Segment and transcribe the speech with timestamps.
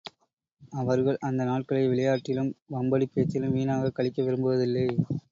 [0.71, 4.87] அவர்கள் அந்த நாட்களை விளையாட்டிலும், வம்படிப் பேச்சிலும் வீணாகக் கழிக்க விரும்புவதில்லை.